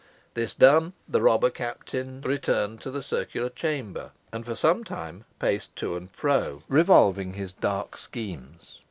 This 0.33 0.55
done, 0.55 0.93
the 1.07 1.21
robber 1.21 1.51
captain 1.51 2.21
returned 2.21 2.81
to 2.81 2.89
the 2.89 3.03
circular 3.03 3.51
chamber, 3.51 4.13
and 4.33 4.43
for 4.43 4.55
some 4.55 4.83
time 4.83 5.25
paced 5.37 5.75
to 5.75 5.95
and 5.95 6.09
fro, 6.09 6.63
revolving 6.67 7.33
his 7.33 7.53
dark 7.53 7.99
schemes. 7.99 8.79